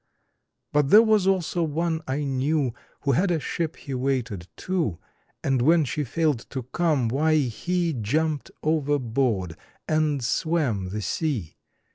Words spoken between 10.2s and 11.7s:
swam the sea.